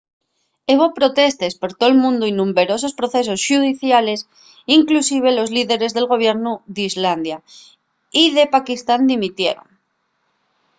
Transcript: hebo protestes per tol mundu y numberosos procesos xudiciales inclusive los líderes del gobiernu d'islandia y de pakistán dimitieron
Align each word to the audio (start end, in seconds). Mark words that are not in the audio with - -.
hebo 0.71 0.85
protestes 0.99 1.53
per 1.61 1.71
tol 1.81 1.93
mundu 2.03 2.23
y 2.27 2.33
numberosos 2.39 2.93
procesos 2.99 3.43
xudiciales 3.47 4.19
inclusive 4.77 5.27
los 5.37 5.49
líderes 5.57 5.91
del 5.93 6.09
gobiernu 6.13 6.53
d'islandia 6.75 7.37
y 8.21 8.23
de 8.35 8.45
pakistán 8.55 9.01
dimitieron 9.11 9.67